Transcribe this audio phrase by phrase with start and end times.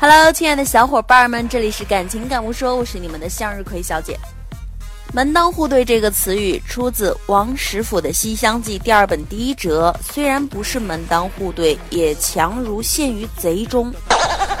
[0.00, 4.16] Hello，亲爱的小伙伴们，这里是感情感悟说，我是你们的向日葵小姐。
[5.12, 13.92] 门当户对这个词语出自王实甫的《西厢记》第二本第一折，虽然不是门当户对，也强如陷于贼中。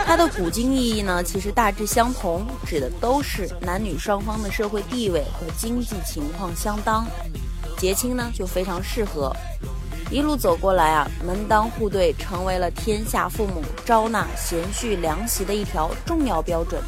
[0.04, 7.06] 它的古今意义呢，其实大致相同，指的都是男女双方的社会地位和经济情况相当。
[7.76, 9.32] 结亲呢，就非常适合。
[10.10, 16.82] 一路走过来啊，门当户对成为了天下父母招纳贤婿良媳的一条重要标准。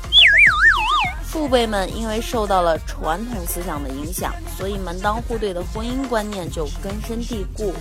[1.22, 7.74] 父辈们因为受到了传统思想的影响，所以门当户对的婚姻观念就根深蒂固。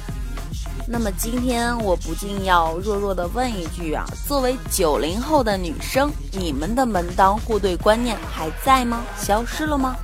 [0.85, 9.03] 那么今天我不禁要弱弱的问一句啊，作为九零后的女生，你们的门当户对观念还在吗？
[9.17, 9.95] 消失了吗？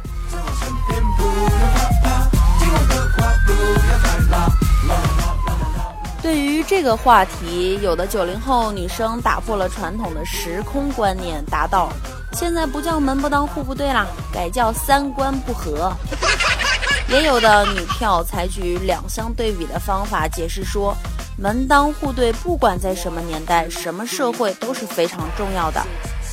[6.25, 11.93] 对于这个话题，有的九零后女生打破了传统的时空观念，答道
[12.33, 15.93] ：“现在不叫门不当户不对啦，改叫三观不合。
[17.09, 20.97] ”也有的女票采取两相对比的方法解释说
[21.37, 25.85] ：“门当户对，不管在什么年代、什么社会都是非常重要的。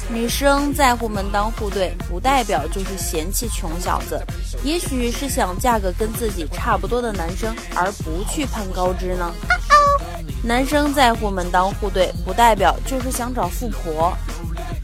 [0.08, 4.18] 女生在乎门当户对，不代表就是嫌弃穷小子，
[4.64, 9.30] 也许是想嫁个跟自己差不多的男生，而不去攀高枝呢。”
[10.44, 14.12] 男生在乎门当户对，不代表就是想找富婆，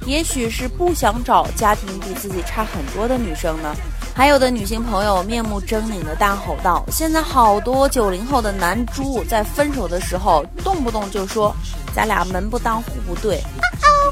[0.06, 3.75] 也许是不想找家庭比自己差很多的女生呢。
[4.14, 11.55] 还有的女性朋友面目狰狞的大吼道：“现在好多九零后的男猪在分手的时候，动不动就说
[11.95, 13.42] 咱俩门不当户不对。”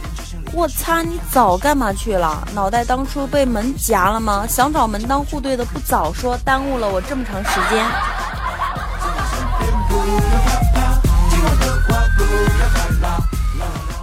[0.52, 2.46] 我擦，你早干嘛去了？
[2.54, 4.46] 脑袋当初被门夹了吗？
[4.48, 7.84] 想找门当户对的不早说，耽误了我这么长时间。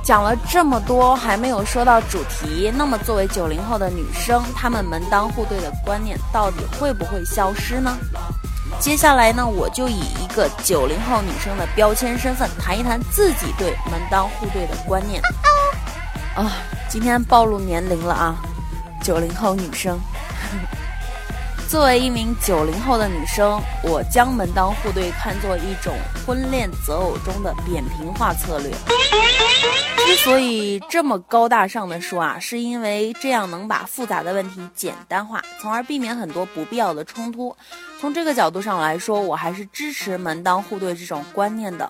[0.04, 2.70] 讲了这么多，还没有说到主题。
[2.76, 7.98] 那么，作为九零后的女生，她们门当户对的观念到底会不会消失呢？
[8.80, 15.22] 接下来呢，我就以一个九零后女生的标签身份，谈一谈自己对门当户对的观念。
[16.36, 16.52] 啊，
[16.90, 18.36] 今天暴露年龄了啊，
[19.02, 19.98] 九零后女生。
[21.70, 28.72] 作为一名九零后的女生，我将门当户对看作一种婚恋择偶中的扁平化策略。
[30.06, 37.56] 之所以这么高大上的说啊，是因为这样能把复杂的问题简单化，从而避免很多不必要的冲突。
[38.00, 41.90] 从这个角度上来说，我还是支持门当户对这种观念的。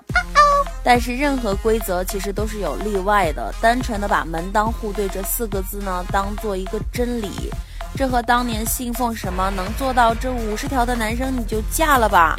[0.84, 7.52] 但是任何规则其实都是有例外的，单纯的把门当户对这四个字呢当做一个真理。
[7.96, 12.36] 这和当年信奉什么能做到这五十条的男生你就嫁了吧，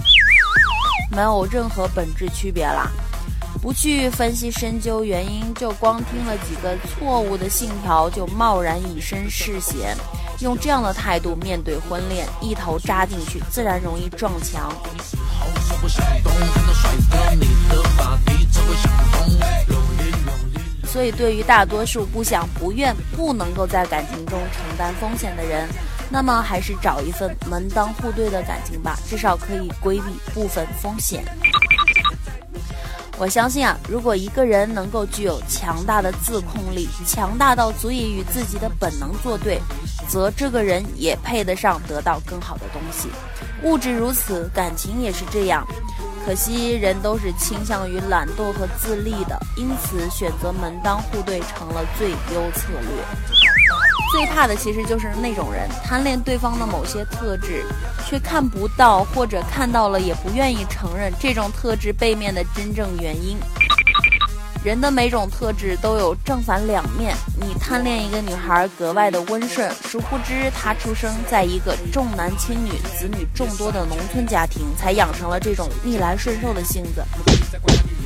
[1.11, 2.91] 没有任何本质区别啦。
[3.65, 9.97] 不去分析深究原因，就光听了几个错误的信条就贸然以身试险，
[10.41, 14.71] 用这样的态度面对婚恋，一头扎进去，自然容易撞墙。
[20.85, 25.67] 所以，对于大多数不想、不愿、不能够在感情中承担风险的人，
[26.11, 31.25] 那么还是找一份门当户对的感情吧，至少可以规避部分风险。
[33.17, 39.61] 我相信啊，如果一个人能够具有强大的自控力，强大到足以与自己的本能作对，
[40.09, 43.09] 则这个人也配得上得到更好的东西。
[43.63, 45.67] 物质如此，感情也是这样。
[46.27, 53.54] 可惜人都是倾向于懒惰和自立的，因此选择门当户对成了最优策略。
[54.15, 57.65] 最怕的其实就是那种人，贪恋对方的某些特质，
[58.07, 63.37] 却看不到或者看到了也不愿意承认这种特质背面的真正原因。
[64.63, 67.17] 人的每种特质都有正反两面。
[67.41, 77.05] 你贪恋一个女孩格外的温顺，殊不知她出生在一个重男轻女、子女众多的农村家庭，才养成了这种逆来顺受的性子。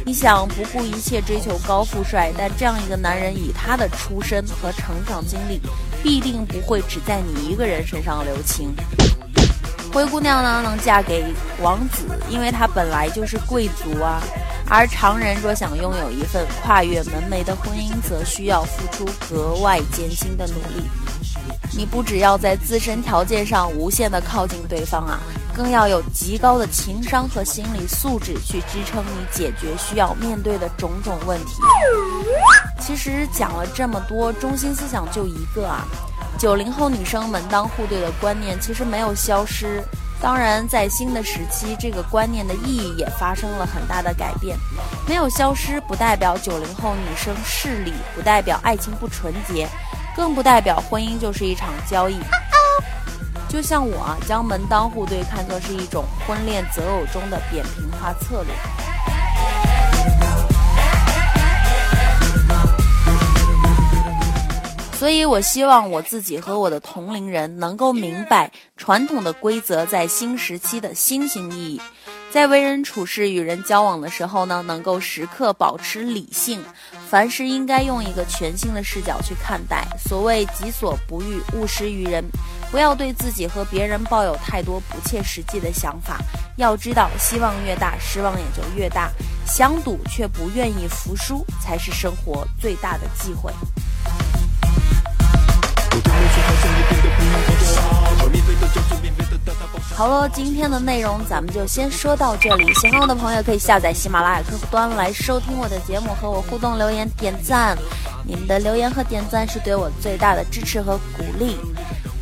[0.07, 5.61] 你想不顾一切追求高富帅，但这样一个男人以他的出身和成长经历，
[6.03, 8.75] 必定不会只在你一个人身上留情。
[9.93, 11.25] 灰姑娘呢，能嫁给
[11.63, 14.23] 王子，因为她本来就是贵族啊。
[14.71, 20.87] 而常人若想拥有一份跨越门楣的婚姻，则需要付出格外艰辛的努力。
[21.73, 25.21] 你不只要在自身条件上无限的靠近对方啊，
[25.59, 31.61] 更要有极高的情商和心理素质去支撑你解决需要面对的种种问题。
[32.79, 35.85] 其实讲了这么多，中心思想就一个啊，
[36.39, 39.83] 九零后女生门当户对的观念其实没有消失。
[40.21, 44.57] 当然，在新的时期，这个观念的意义也发生了很大的改变。
[45.09, 49.69] 没有消失，不代表九零后女生势利，不代表爱情不纯洁。
[50.17, 52.17] 更不代表婚姻就是一场交易。
[53.49, 58.53] 就像我啊，将门当户对看作是一种婚恋择偶中的扁平化策略。
[64.93, 71.81] 所以我希望我自己和我的同龄人能够明白传统的规则在新时期的新型意义。
[72.31, 76.63] 在为人处事、与人交往的时候呢，能够时刻保持理性，
[77.09, 79.87] 凡事应该用一个全新的视角去看待。
[79.99, 82.23] 所谓“己所不欲，勿施于人”，
[82.71, 86.19] 不要对自己和别人抱有太多不切实际的想法。
[86.57, 89.11] 要知道，希望越大，失望也就越大。
[89.47, 93.53] 想赌却不愿意服输，才是生活最大的忌讳。
[99.95, 102.73] 好了，今天的内容咱们就先说到这里。
[102.75, 107.77] 喜欢我的朋友可以下载喜马拉雅客户端来收听我的节目，和我互动留言点赞。
[108.25, 111.57] 你们的留言和点赞是对我最大的支持和鼓励。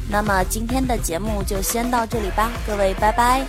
[0.08, 3.44] 那么今天的节目就先到这里吧，各位拜拜。